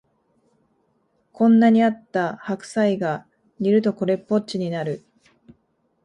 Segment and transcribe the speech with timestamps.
[1.31, 3.27] こんなにあった白菜が
[3.59, 5.05] 煮るとこれっぽっちになる